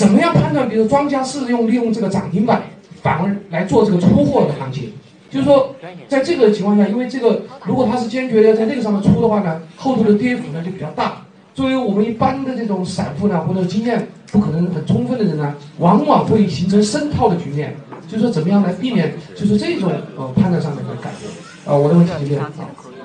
[0.00, 0.66] 怎么样判断？
[0.66, 2.62] 比如庄家是用利用这个涨停板，
[3.02, 4.90] 反而来做这个出货的行情？
[5.30, 5.76] 就是说，
[6.08, 11.20] 在这个情况下，因为这个如果他是坚决的在那个上面出的话呢，后头的跌幅呢就比较大。
[11.54, 17.76] 作为我们一般的这种散户呢，或者经验不可能很充分的人呢，往往会形成深套的局面。
[18.08, 21.30] 就是说，怎么样来避免就是这种呃判断上面的改变？
[21.66, 22.50] 啊，我的问题就这样。
[22.56, 22.99] 我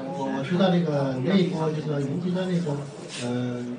[0.49, 2.75] 知道那个那一波就是云集团那波，
[3.23, 3.75] 嗯，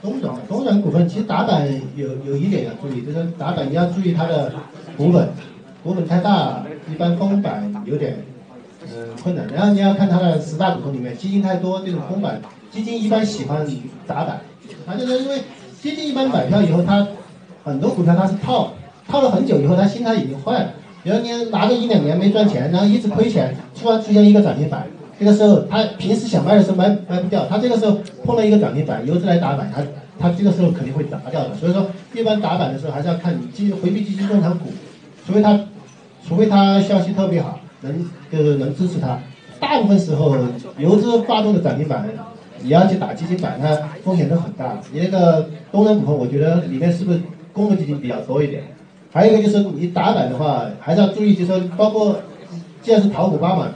[0.00, 4.52] 东转东转股份，其实打板有有一点要注意，就是打板你要注意它的
[4.96, 5.28] 股本，
[5.82, 8.16] 股本太大，一般封板有点
[8.82, 9.46] 嗯困难。
[9.54, 13.66] 然后你要看它的十大股东里面基金太多，这种封板基金一般喜欢
[14.06, 14.40] 打板，
[14.86, 15.42] 它就是因为
[15.80, 17.06] 基金一般买票以后，它
[17.64, 18.72] 很多股票它是套。
[19.08, 20.70] 套了很久以后，他心态已经坏了。
[21.02, 24.86] 比如你拿个一两年没赚钱，然后一直亏钱，突然出现一个涨停板，
[25.20, 29.82] 这个时候他平时想卖的时候卖卖不掉，他这个时候碰了一个涨停板，游资来打板，他
[30.18, 31.54] 他这个时候肯定会砸掉的。
[31.54, 34.70] 所以说，一般打板的时候还是要看你基回避基金重仓股，
[35.26, 35.60] 除非他
[36.26, 39.18] 除非他消息特别好，能就是能支持他。
[39.60, 40.34] 大部分时候
[40.78, 42.08] 游资发动的涨停板，
[42.62, 44.78] 你要去打基金板，它风险都很大。
[44.90, 47.20] 你那个东南股份，我觉得里面是不是
[47.52, 48.62] 公募基金比较多一点？
[49.12, 52.16] 还有一个就是你打板的话，还是要注意，就是说包括，
[52.80, 53.68] 既然是淘股八嘛，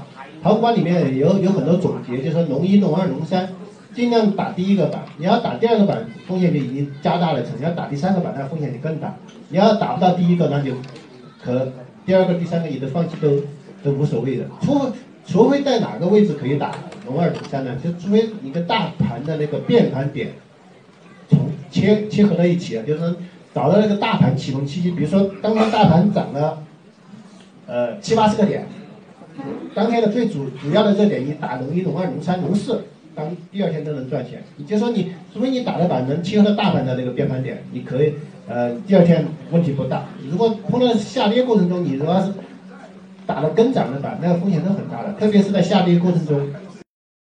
[0.45, 3.49] 淘股八里面有有很多总结，就是说龙一、龙二、龙三，
[3.95, 5.03] 尽量打第一个板。
[5.17, 9.17] 你要打第二个板，风险就已经加大了层；你要打第三个板，那风险就更大。
[9.49, 10.73] 你要打不到第一个，那就
[11.43, 11.73] 可
[12.05, 13.31] 第二个、第三个你都放弃都
[13.83, 14.45] 都无所谓的。
[14.61, 14.93] 除
[15.27, 16.73] 除非在哪个位置可以打
[17.07, 17.75] 龙二、龙三呢？
[17.83, 20.33] 就除非你跟大盘的那个变盘点
[21.31, 23.15] 从切切合到一起啊，就是。
[23.55, 26.61] 找到那个大盘启动契机，比如说当天大盘涨了，
[27.69, 28.67] 呃七八十个点，
[29.75, 34.43] 当天的最主主要的热点，你打龙一、龙二、龙三、龙四，当第二天都能赚钱。
[34.57, 38.15] 你就说，你除非你打的板能切合大盘的那个变盘点，你可以
[38.49, 40.05] 呃第二天问题不大。
[40.31, 42.33] 如果碰到下跌过程中，你如果是
[43.27, 46.41] 打了跟涨的板，那个风险都很大的，特别是在下跌过程中。